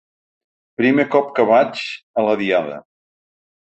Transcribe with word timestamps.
Primer 0.83 1.05
cop 1.17 1.31
que 1.41 1.47
vaig 1.53 1.85
a 1.85 2.27
la 2.31 2.39
Diada. 2.45 2.85